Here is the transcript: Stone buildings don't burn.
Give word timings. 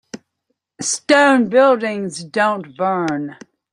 Stone 0.81 1.49
buildings 1.49 2.23
don't 2.23 2.75
burn. 2.75 3.37